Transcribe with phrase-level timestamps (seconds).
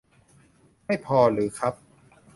[0.85, 1.73] ไม่พอหรือครับ